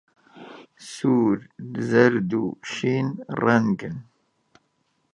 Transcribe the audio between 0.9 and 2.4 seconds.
سوور، زەرد،